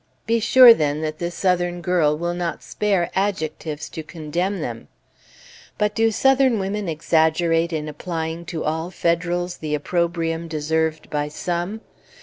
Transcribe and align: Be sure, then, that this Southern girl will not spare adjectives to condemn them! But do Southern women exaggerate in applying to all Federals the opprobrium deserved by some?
Be 0.25 0.39
sure, 0.39 0.73
then, 0.73 1.01
that 1.01 1.19
this 1.19 1.35
Southern 1.35 1.79
girl 1.79 2.17
will 2.17 2.33
not 2.33 2.63
spare 2.63 3.11
adjectives 3.13 3.87
to 3.89 4.01
condemn 4.01 4.59
them! 4.59 4.87
But 5.77 5.93
do 5.93 6.09
Southern 6.09 6.57
women 6.57 6.89
exaggerate 6.89 7.71
in 7.71 7.87
applying 7.87 8.45
to 8.45 8.63
all 8.63 8.89
Federals 8.89 9.57
the 9.57 9.75
opprobrium 9.75 10.47
deserved 10.47 11.11
by 11.11 11.27
some? 11.27 11.81